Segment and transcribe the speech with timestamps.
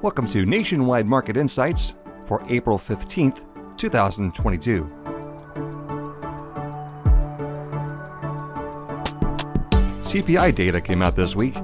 [0.00, 1.94] Welcome to Nationwide Market Insights
[2.24, 3.44] for April 15th,
[3.78, 4.84] 2022.
[9.98, 11.56] CPI data came out this week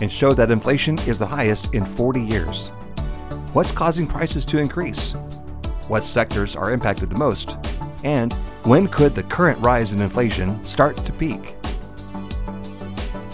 [0.00, 2.68] and showed that inflation is the highest in 40 years.
[3.54, 5.14] What's causing prices to increase?
[5.88, 7.56] What sectors are impacted the most?
[8.04, 8.32] And
[8.62, 11.56] when could the current rise in inflation start to peak?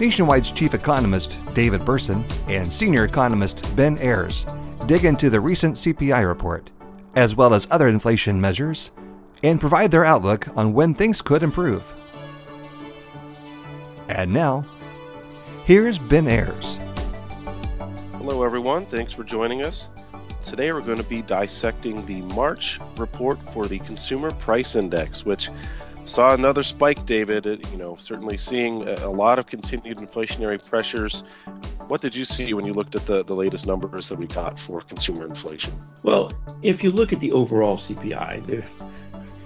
[0.00, 4.44] Nationwide's chief economist, David Berson, and senior economist, Ben Ayers,
[4.84, 6.70] dig into the recent CPI report,
[7.14, 8.90] as well as other inflation measures,
[9.42, 11.82] and provide their outlook on when things could improve.
[14.10, 14.64] And now,
[15.64, 16.78] here's Ben Ayers.
[18.18, 18.84] Hello, everyone.
[18.84, 19.88] Thanks for joining us.
[20.44, 25.48] Today, we're going to be dissecting the March report for the Consumer Price Index, which
[26.06, 27.44] saw another spike, David.
[27.46, 31.22] You know, certainly seeing a lot of continued inflationary pressures.
[31.88, 34.58] What did you see when you looked at the, the latest numbers that we got
[34.58, 35.72] for consumer inflation?
[36.02, 36.32] Well,
[36.62, 38.64] if you look at the overall CPI, it,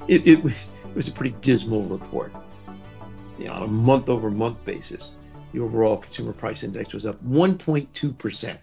[0.09, 0.53] it, it
[0.95, 2.33] was a pretty dismal report.
[3.39, 5.13] You know, on a month over month basis,
[5.53, 8.59] the overall consumer price index was up 1.2%.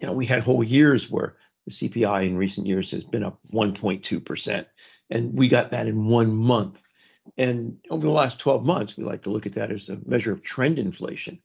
[0.00, 3.38] You know, we had whole years where the CPI in recent years has been up
[3.52, 4.66] 1.2%,
[5.10, 6.80] and we got that in one month.
[7.38, 10.32] And over the last 12 months, we like to look at that as a measure
[10.32, 11.40] of trend inflation.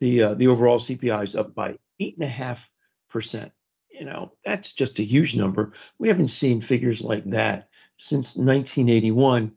[0.00, 2.68] The uh, the overall CPI is up by eight and a half
[3.08, 3.52] percent.
[3.88, 5.72] You know, that's just a huge number.
[5.98, 9.52] We haven't seen figures like that since 1981.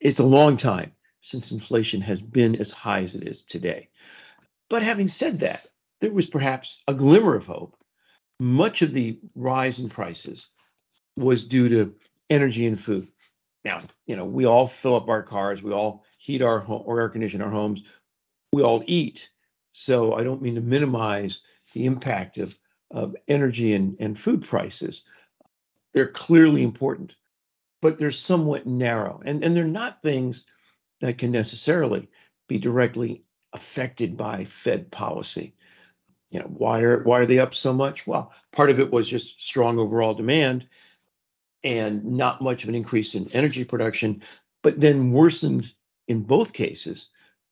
[0.00, 3.88] It's a long time since inflation has been as high as it is today.
[4.70, 5.66] But having said that,
[6.00, 7.74] there was perhaps a glimmer of hope.
[8.38, 10.48] Much of the rise in prices
[11.16, 11.94] was due to
[12.30, 13.08] energy and food.
[13.68, 17.00] Now, you know, we all fill up our cars, we all heat our home or
[17.00, 17.82] air condition our homes,
[18.50, 19.28] we all eat.
[19.72, 21.42] So I don't mean to minimize
[21.74, 22.58] the impact of,
[22.90, 25.04] of energy and, and food prices.
[25.92, 27.14] They're clearly important,
[27.82, 29.20] but they're somewhat narrow.
[29.26, 30.46] And, and they're not things
[31.02, 32.08] that can necessarily
[32.48, 35.54] be directly affected by Fed policy.
[36.30, 38.06] You know, why are why are they up so much?
[38.06, 40.66] Well, part of it was just strong overall demand
[41.64, 44.22] and not much of an increase in energy production,
[44.62, 45.72] but then worsened
[46.06, 47.10] in both cases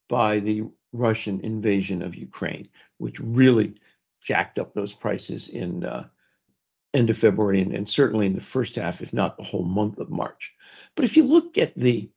[0.09, 2.69] by the Russian invasion of Ukraine,
[2.99, 3.75] which really
[4.23, 6.07] jacked up those prices in uh,
[6.95, 9.99] end of February and, and certainly in the first half, if not the whole month
[9.99, 10.53] of March.
[10.95, 12.11] But if you look at the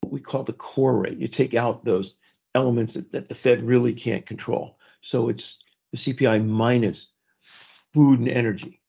[0.00, 2.16] what we call the core rate, you take out those
[2.54, 4.78] elements that, that the Fed really can't control.
[5.02, 5.62] So it's
[5.92, 7.08] the CPI minus
[7.92, 8.79] food and energy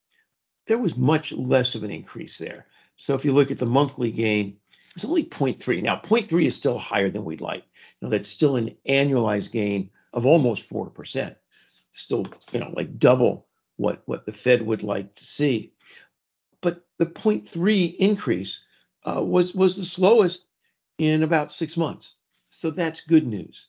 [0.67, 2.67] there was much less of an increase there.
[2.97, 4.57] So if you look at the monthly gain,
[4.95, 5.81] it's only 0.3.
[5.81, 7.63] Now, 0.3 is still higher than we'd like.
[7.99, 11.35] You know, that's still an annualized gain of almost 4%.
[11.91, 15.73] Still, you know, like double what, what the Fed would like to see.
[16.61, 18.59] But the 0.3 increase
[19.03, 20.45] uh, was, was the slowest
[20.97, 22.16] in about six months.
[22.49, 23.67] So that's good news.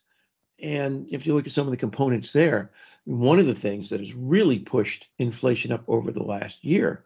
[0.61, 2.71] And if you look at some of the components there,
[3.05, 7.05] one of the things that has really pushed inflation up over the last year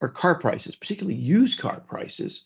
[0.00, 2.44] are car prices, particularly used car prices,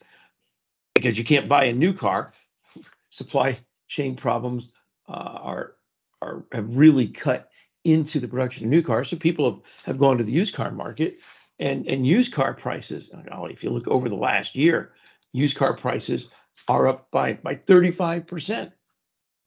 [0.95, 2.33] because you can't buy a new car.
[3.11, 4.71] Supply chain problems
[5.09, 5.75] uh, are
[6.21, 7.51] are have really cut
[7.85, 9.09] into the production of new cars.
[9.09, 11.19] So people have, have gone to the used car market,
[11.59, 13.11] and and used car prices.
[13.15, 14.93] If you look over the last year,
[15.33, 16.31] used car prices
[16.69, 18.73] are up by by 35 percent.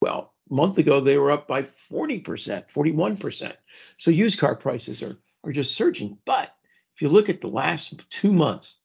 [0.02, 3.54] Well, month ago they were up by 40%, 41%.
[3.98, 6.18] So used car prices are, are just surging.
[6.26, 6.54] But
[6.94, 8.76] if you look at the last two months,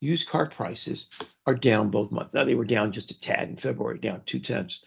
[0.00, 1.08] used car prices
[1.46, 2.34] are down both months.
[2.34, 4.80] Now they were down just a tad in February, down two tenths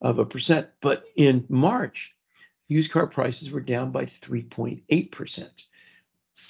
[0.00, 0.68] of a percent.
[0.80, 2.12] But in March,
[2.68, 5.48] used car prices were down by 3.8%.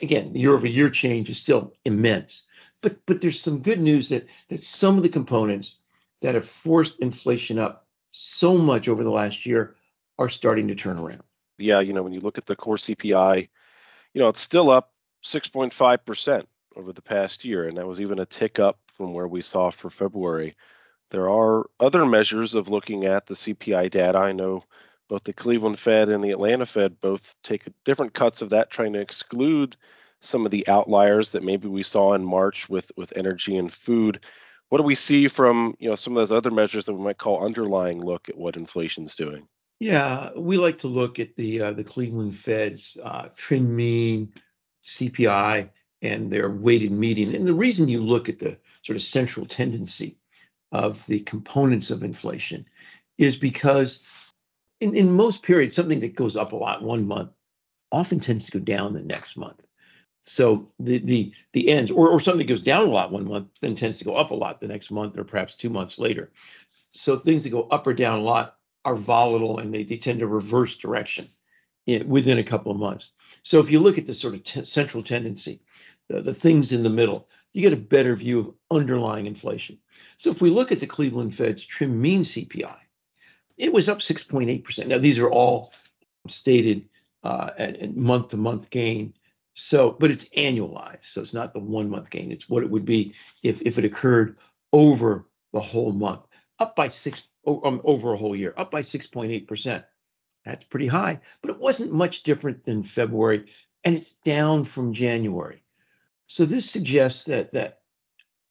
[0.00, 2.44] Again, year over year change is still immense.
[2.80, 5.78] But but there's some good news that that some of the components
[6.20, 7.81] that have forced inflation up
[8.12, 9.74] so much over the last year
[10.18, 11.22] are starting to turn around.
[11.58, 13.48] Yeah, you know, when you look at the core CPI,
[14.14, 14.92] you know, it's still up
[15.24, 16.44] 6.5%
[16.76, 19.70] over the past year, and that was even a tick up from where we saw
[19.70, 20.54] for February.
[21.10, 24.18] There are other measures of looking at the CPI data.
[24.18, 24.64] I know
[25.08, 28.94] both the Cleveland Fed and the Atlanta Fed both take different cuts of that, trying
[28.94, 29.76] to exclude
[30.20, 34.20] some of the outliers that maybe we saw in March with with energy and food
[34.72, 37.18] what do we see from you know some of those other measures that we might
[37.18, 39.46] call underlying look at what inflation's doing?
[39.80, 44.32] Yeah, we like to look at the uh, the Cleveland Fed's uh, trimmed mean,
[44.82, 45.68] CPI,
[46.00, 47.34] and their weighted median.
[47.34, 50.16] And the reason you look at the sort of central tendency
[50.72, 52.64] of the components of inflation
[53.18, 54.00] is because
[54.80, 57.32] in, in most periods, something that goes up a lot one month
[57.90, 59.60] often tends to go down the next month.
[60.22, 63.74] So the the the ends, or or something goes down a lot one month, then
[63.74, 66.30] tends to go up a lot the next month, or perhaps two months later.
[66.92, 70.20] So things that go up or down a lot are volatile, and they, they tend
[70.20, 71.28] to reverse direction
[71.86, 73.10] in, within a couple of months.
[73.42, 75.60] So if you look at the sort of t- central tendency,
[76.08, 79.78] the, the things in the middle, you get a better view of underlying inflation.
[80.16, 82.78] So if we look at the Cleveland Fed's trim mean CPI,
[83.56, 84.86] it was up 6.8%.
[84.86, 85.72] Now these are all
[86.28, 86.88] stated
[87.24, 89.14] uh, at month to month gain
[89.54, 91.04] so, but it's annualized.
[91.04, 92.32] So it's not the one month gain.
[92.32, 94.36] It's what it would be if, if it occurred
[94.72, 96.22] over the whole month,
[96.58, 99.84] up by six, um, over a whole year, up by 6.8%.
[100.44, 103.46] That's pretty high, but it wasn't much different than February,
[103.84, 105.62] and it's down from January.
[106.26, 107.82] So this suggests that that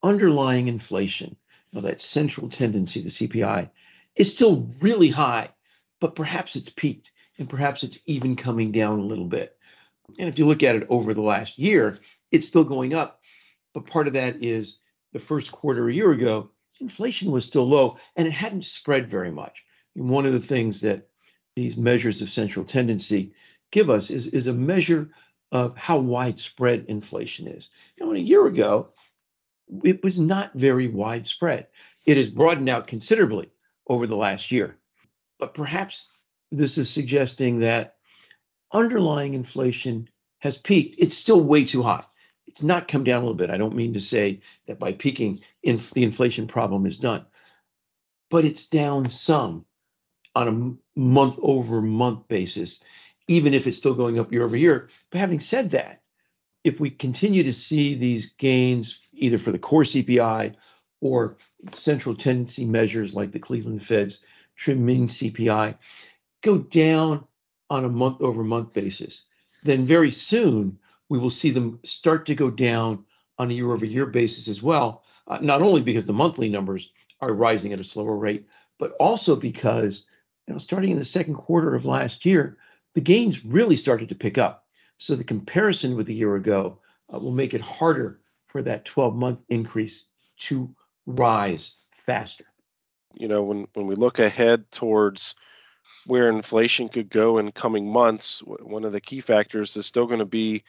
[0.04, 1.36] underlying inflation,
[1.72, 3.70] you know, that central tendency, the CPI,
[4.16, 5.50] is still really high,
[6.00, 9.58] but perhaps it's peaked, and perhaps it's even coming down a little bit.
[10.20, 12.00] And if you look at it over the last year,
[12.32, 13.22] it's still going up.
[13.74, 14.78] But part of that is
[15.14, 16.50] the first quarter a year ago,
[16.80, 19.64] inflation was still low and it hadn't spread very much.
[19.96, 21.08] And one of the things that
[21.56, 23.34] these measures of central tendency
[23.72, 25.10] give us is, is a measure
[25.52, 27.70] of how widespread inflation is.
[27.98, 28.90] You know, a year ago,
[29.84, 31.68] it was not very widespread.
[32.06, 33.52] It has broadened out considerably
[33.88, 34.78] over the last year.
[35.40, 36.10] But perhaps
[36.52, 37.96] this is suggesting that
[38.74, 40.10] underlying inflation
[40.40, 40.96] has peaked.
[40.98, 42.04] It's still way too high.
[42.48, 43.50] It's not come down a little bit.
[43.50, 47.26] I don't mean to say that by peaking, inf- the inflation problem is done,
[48.30, 49.66] but it's down some
[50.36, 50.48] on
[50.96, 52.82] a month over month basis,
[53.28, 54.90] even if it's still going up year over year.
[55.10, 56.02] But having said that,
[56.64, 60.56] if we continue to see these gains, either for the core CPI
[61.02, 61.38] or
[61.74, 64.20] central tendency measures like the Cleveland Fed's
[64.56, 65.78] trimmed mean CPI,
[66.42, 67.26] go down
[67.72, 69.24] on a month over month basis,
[69.64, 70.78] then very soon
[71.08, 73.06] we will see them start to go down
[73.38, 75.04] on a year over year basis as well.
[75.26, 76.92] Uh, not only because the monthly numbers
[77.22, 78.46] are rising at a slower rate,
[78.78, 80.04] but also because
[80.48, 82.58] you know starting in the second quarter of last year,
[82.94, 84.66] the gains really started to pick up.
[84.98, 86.80] So the comparison with a year ago
[87.14, 90.08] uh, will make it harder for that 12 month increase
[90.40, 90.76] to
[91.06, 91.76] rise
[92.06, 92.46] faster.
[93.14, 95.36] You know, when when we look ahead towards
[96.12, 100.20] where inflation could go in coming months, one of the key factors is still going
[100.20, 100.62] to be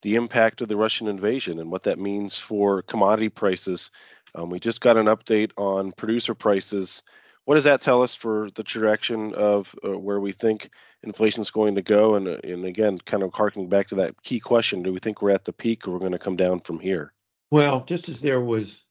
[0.00, 3.90] the impact of the Russian invasion and what that means for commodity prices.
[4.34, 7.02] Um, we just got an update on producer prices.
[7.44, 10.70] What does that tell us for the direction of uh, where we think
[11.02, 12.14] inflation is going to go?
[12.14, 15.20] And, uh, and again, kind of harking back to that key question do we think
[15.20, 17.12] we're at the peak or we're going to come down from here?
[17.50, 18.84] Well, just as there was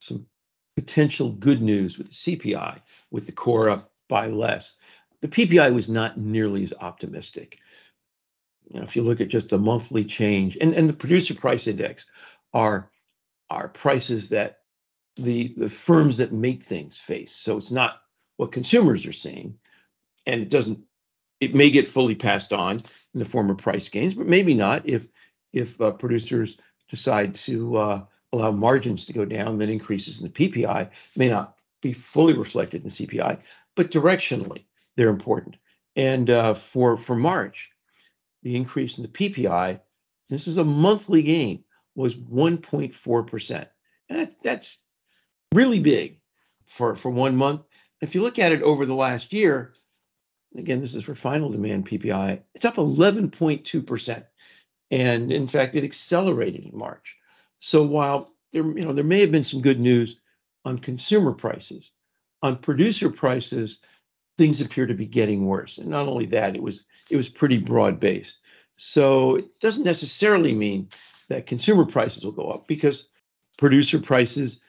[0.00, 0.26] some
[0.74, 2.80] potential good news with the CPI,
[3.12, 4.74] with the core up by less,
[5.22, 7.58] the PPI was not nearly as optimistic.
[8.68, 11.66] You know, if you look at just the monthly change and, and the producer price
[11.66, 12.06] index
[12.52, 12.90] are
[13.48, 14.58] are prices that
[15.16, 17.34] the the firms that make things face.
[17.34, 18.02] So it's not
[18.36, 19.58] what consumers are seeing,
[20.26, 20.80] and it doesn't.
[21.40, 22.82] It may get fully passed on
[23.14, 25.06] in the form of price gains, but maybe not if
[25.52, 26.58] if uh, producers
[26.88, 29.58] decide to uh, allow margins to go down.
[29.58, 33.38] Then increases in the PPI may not be fully reflected in CPI,
[33.76, 34.64] but directionally
[34.96, 35.56] they're important.
[35.96, 37.70] And uh, for for March,
[38.42, 39.80] the increase in the PPI,
[40.28, 41.64] this is a monthly gain,
[41.94, 43.68] was 1.4 percent.
[44.08, 44.78] That, that's
[45.54, 46.20] really big
[46.66, 47.62] for for one month.
[48.00, 49.74] If you look at it over the last year,
[50.56, 54.24] again, this is for final demand PPI, it's up 11.2 percent,
[54.90, 57.16] and in fact, it accelerated in March.
[57.60, 60.18] So while there, you know, there may have been some good news
[60.64, 61.90] on consumer prices,
[62.42, 63.80] on producer prices,
[64.38, 65.78] things appear to be getting worse.
[65.78, 68.38] And not only that, it was it was pretty broad based.
[68.76, 70.88] So it doesn't necessarily mean
[71.28, 73.08] that consumer prices will go up because
[73.58, 74.60] producer prices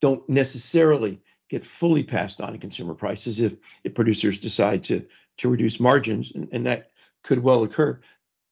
[0.00, 5.06] don't necessarily get fully passed on to consumer prices if, if producers decide to
[5.38, 6.90] to reduce margins, and, and that
[7.22, 8.00] could well occur.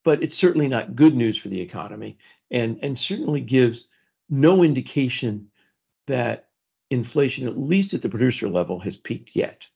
[0.05, 2.19] But it's certainly not good news for the economy,
[2.51, 3.89] and and certainly gives
[4.29, 5.49] no indication
[6.07, 6.49] that
[6.91, 9.67] inflation, at least at the producer level, has peaked yet.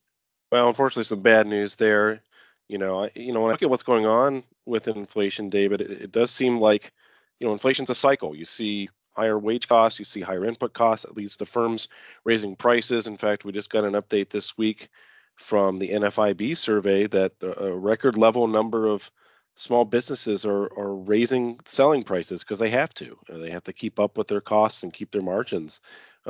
[0.50, 2.22] Well, unfortunately, some bad news there.
[2.68, 5.90] You know, you know, when I look at what's going on with inflation, David, it,
[5.90, 6.92] it does seem like,
[7.40, 8.34] you know, inflation's a cycle.
[8.34, 11.04] You see higher wage costs, you see higher input costs.
[11.04, 11.88] That leads to firms
[12.24, 13.06] raising prices.
[13.06, 14.88] In fact, we just got an update this week
[15.36, 19.10] from the NFIB survey that uh, a record level number of
[19.58, 23.18] small businesses are, are raising selling prices because they have to.
[23.28, 25.80] Uh, they have to keep up with their costs and keep their margins.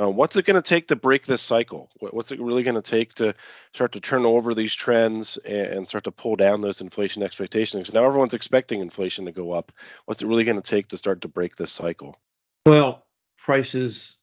[0.00, 1.90] Uh, what's it going to take to break this cycle?
[2.00, 3.34] What's it really going to take to
[3.74, 7.82] start to turn over these trends and start to pull down those inflation expectations?
[7.82, 9.72] Because now everyone's expecting inflation to go up.
[10.06, 12.16] What's it really going to take to start to break this cycle?
[12.64, 13.06] Well,
[13.36, 14.16] prices,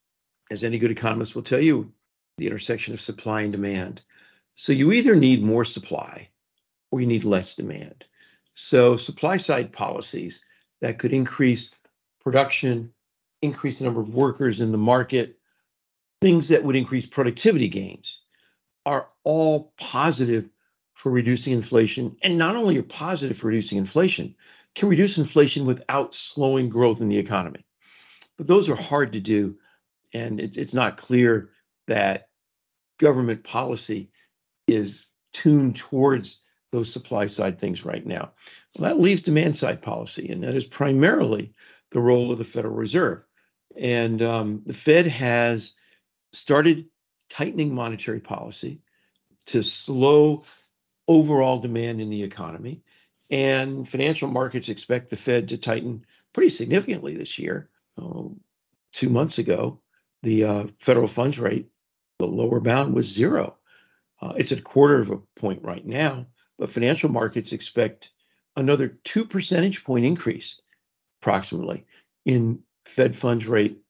[0.50, 1.92] as any good economist will tell you,
[2.38, 4.02] the intersection of supply and demand.
[4.56, 6.30] So you either need more supply
[6.92, 8.06] or you need less demand.
[8.56, 10.44] So supply side policies
[10.82, 11.72] that could increase
[12.22, 12.94] production,
[13.42, 15.38] increase the number of workers in the market,
[16.22, 18.22] things that would increase productivity gains
[18.86, 20.50] are all positive
[20.94, 22.16] for reducing inflation.
[22.24, 24.36] And not only are positive for reducing inflation,
[24.74, 27.66] can reduce inflation without slowing growth in the economy.
[28.38, 29.58] But those are hard to do.
[30.14, 31.52] And it, it's not clear
[31.88, 32.30] that
[33.00, 34.12] government policy
[34.68, 36.42] is tuned towards
[36.72, 38.32] those supply side things right now.
[38.78, 41.54] Well, that leaves demand side policy, and that is primarily
[41.92, 43.24] the role of the Federal Reserve.
[43.78, 45.74] And um, the Fed has
[46.34, 46.86] started
[47.30, 48.82] tightening monetary policy
[49.48, 50.44] to slow
[51.08, 52.82] overall demand in the economy.
[53.30, 57.70] And financial markets expect the Fed to tighten pretty significantly this year.
[57.98, 58.40] Um,
[58.92, 59.80] two months ago,
[60.24, 61.70] the uh, federal funds rate,
[62.20, 63.58] the lower bound was zero.
[64.22, 66.26] Uh, it's a quarter of a point right now,
[66.58, 68.12] but financial markets expect
[68.56, 70.60] another two percentage point increase,
[71.22, 71.86] approximately,
[72.26, 73.82] in Fed funds rate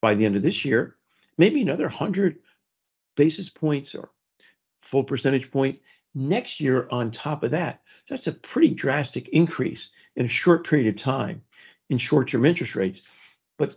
[0.00, 0.96] by the end of this year,
[1.38, 2.38] maybe another 100
[3.16, 4.10] basis points or
[4.82, 5.78] full percentage point
[6.14, 7.82] next year on top of that.
[8.08, 11.42] That's a pretty drastic increase in a short period of time
[11.88, 13.02] in short-term interest rates.
[13.58, 13.76] But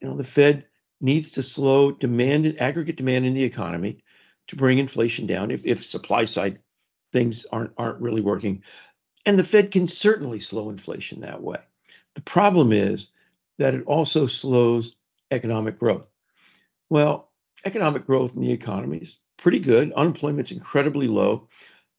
[0.00, 0.66] you know, the Fed
[1.00, 4.02] needs to slow demand, and aggregate demand in the economy
[4.48, 6.58] to bring inflation down if, if supply side
[7.14, 8.62] things aren't aren't really working.
[9.24, 11.60] And the Fed can certainly slow inflation that way.
[12.14, 13.08] The problem is
[13.58, 14.96] that it also slows
[15.30, 16.06] economic growth.
[16.90, 17.30] Well,
[17.64, 19.92] economic growth in the economy is pretty good.
[19.92, 21.48] Unemployment's incredibly low.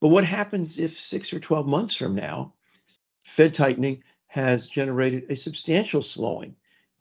[0.01, 2.53] But what happens if six or 12 months from now,
[3.23, 6.55] Fed tightening has generated a substantial slowing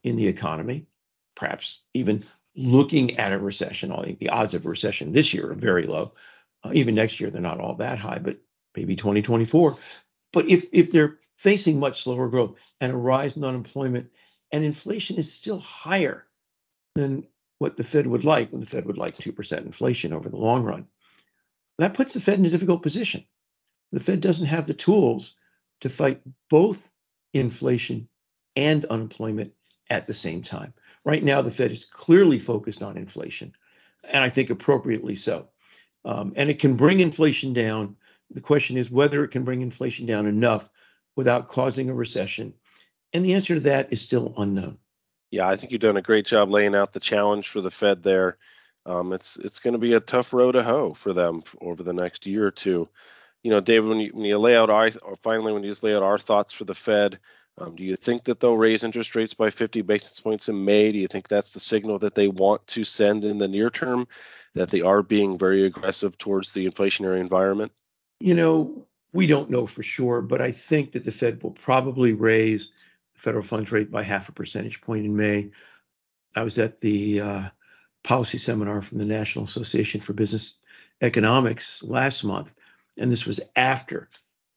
[0.05, 0.87] in the economy,
[1.35, 2.25] perhaps even
[2.57, 4.17] looking at a recession?
[4.21, 6.13] The odds of a recession this year are very low.
[6.65, 8.39] Uh, even next year, they're not all that high, but
[8.77, 9.77] maybe 2024.
[10.33, 14.11] But if, if they're facing much slower growth and a rise in unemployment,
[14.51, 16.27] and inflation is still higher
[16.95, 17.27] than
[17.59, 20.65] what the Fed would like, and the Fed would like 2% inflation over the long
[20.65, 20.87] run,
[21.79, 23.25] that puts the Fed in a difficult position.
[23.93, 25.35] The Fed doesn't have the tools
[25.81, 26.89] to fight both
[27.33, 28.09] inflation
[28.57, 29.53] and unemployment
[29.91, 30.73] at the same time.
[31.05, 33.55] Right now, the Fed is clearly focused on inflation,
[34.03, 35.49] and I think appropriately so.
[36.05, 37.97] Um, and it can bring inflation down.
[38.31, 40.69] The question is whether it can bring inflation down enough
[41.17, 42.55] without causing a recession.
[43.13, 44.79] And the answer to that is still unknown.
[45.31, 48.03] Yeah, I think you've done a great job laying out the challenge for the Fed
[48.03, 48.39] there.
[48.87, 51.93] Um, it's it's going to be a tough row to hoe for them over the
[51.93, 52.89] next year or two.
[53.43, 54.91] You know, David, when you when you lay out our
[55.23, 57.19] finally when you just lay out our thoughts for the Fed,
[57.59, 60.91] um, do you think that they'll raise interest rates by 50 basis points in May?
[60.91, 64.09] Do you think that's the signal that they want to send in the near term,
[64.55, 67.73] that they are being very aggressive towards the inflationary environment?
[68.19, 72.13] You know, we don't know for sure, but I think that the Fed will probably
[72.13, 72.71] raise
[73.15, 75.51] the federal funds rate by half a percentage point in May.
[76.35, 77.49] I was at the uh,
[78.03, 80.55] policy seminar from the National Association for Business
[81.01, 82.55] Economics last month,
[82.99, 84.09] and this was after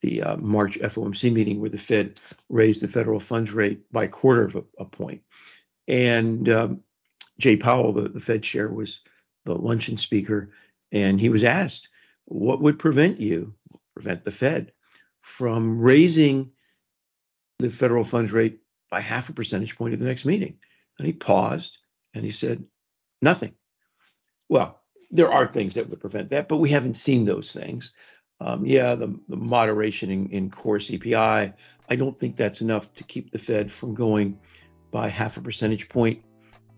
[0.01, 4.09] the uh, March FOMC meeting where the Fed raised the federal funds rate by a
[4.09, 5.23] quarter of a, a point.
[5.87, 6.83] And um,
[7.39, 9.01] Jay Powell, the, the Fed chair, was
[9.45, 10.51] the luncheon speaker,
[10.91, 11.89] and he was asked,
[12.25, 13.53] "What would prevent you,
[13.93, 14.73] prevent the Fed,
[15.21, 16.51] from raising
[17.59, 18.59] the federal funds rate
[18.91, 20.57] by half a percentage point at the next meeting?"
[20.99, 21.77] And he paused
[22.13, 22.63] and he said,
[23.21, 23.53] "Nothing."
[24.49, 24.79] Well,
[25.11, 27.93] there are things that would prevent that, but we haven't seen those things.
[28.39, 31.53] Um, yeah, the, the moderation in, in core CPI,
[31.89, 34.37] I don't think that's enough to keep the Fed from going
[34.91, 36.23] by half a percentage point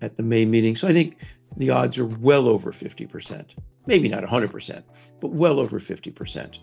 [0.01, 0.75] at the May meeting.
[0.75, 1.17] So I think
[1.57, 3.45] the odds are well over 50%,
[3.85, 4.83] maybe not 100%,
[5.19, 6.59] but well over 50%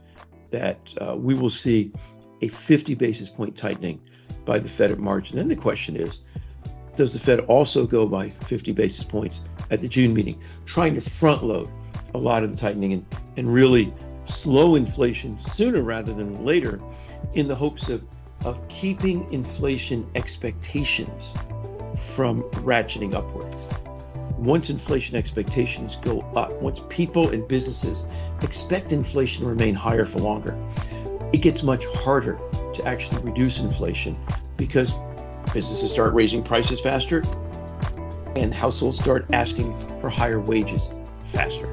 [0.50, 1.93] that uh, we will see
[2.41, 4.00] a 50 basis point tightening
[4.45, 5.31] by the Fed at March.
[5.31, 6.21] And then the question is,
[6.97, 11.00] does the Fed also go by 50 basis points at the June meeting, trying to
[11.00, 11.71] front load
[12.15, 13.93] a lot of the tightening and, and really
[14.26, 16.80] slow inflation sooner rather than later
[17.35, 18.04] in the hopes of,
[18.45, 21.33] of keeping inflation expectations
[22.14, 23.54] from ratcheting upward.
[24.38, 28.04] Once inflation expectations go up, once people and businesses
[28.42, 30.56] expect inflation to remain higher for longer,
[31.33, 32.38] it gets much harder
[32.75, 34.16] to actually reduce inflation
[34.56, 34.95] because
[35.54, 37.23] businesses start raising prices faster
[38.37, 40.83] and households start asking for higher wages
[41.33, 41.73] faster.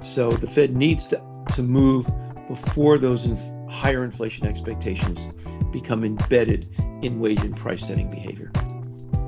[0.00, 1.20] So the Fed needs to,
[1.54, 2.06] to move
[2.48, 5.34] before those inf- higher inflation expectations
[5.72, 6.68] become embedded
[7.02, 8.50] in wage and price setting behavior.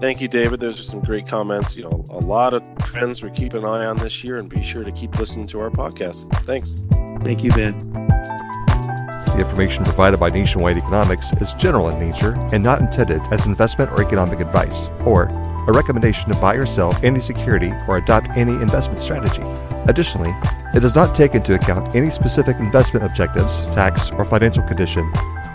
[0.01, 0.61] Thank you, David.
[0.61, 1.75] Those are some great comments.
[1.75, 4.63] You know, a lot of trends we're keeping an eye on this year, and be
[4.63, 6.31] sure to keep listening to our podcast.
[6.45, 6.77] Thanks.
[7.25, 7.79] Thank you, Ben.
[9.37, 13.91] The information provided by Nationwide Economics is general in nature and not intended as investment
[13.93, 15.25] or economic advice, or
[15.69, 19.43] a recommendation to buy or sell any security or adopt any investment strategy.
[19.89, 20.35] Additionally,
[20.77, 25.11] it does not take into account any specific investment objectives, tax, or financial condition,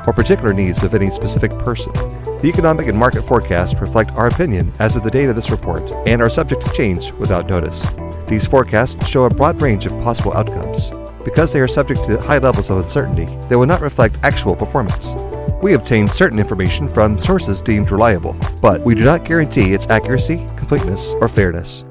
[0.07, 1.93] or particular needs of any specific person.
[2.39, 5.83] The economic and market forecasts reflect our opinion as of the date of this report
[6.07, 7.87] and are subject to change without notice.
[8.25, 10.89] These forecasts show a broad range of possible outcomes.
[11.23, 15.13] Because they are subject to high levels of uncertainty, they will not reflect actual performance.
[15.61, 20.37] We obtain certain information from sources deemed reliable, but we do not guarantee its accuracy,
[20.57, 21.85] completeness, or fairness.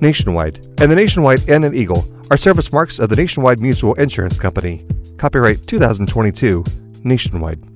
[0.00, 4.38] Nationwide and the Nationwide N and Eagle are service marks of the Nationwide Mutual Insurance
[4.38, 4.86] Company.
[5.16, 6.64] Copyright 2022
[7.04, 7.75] Nationwide.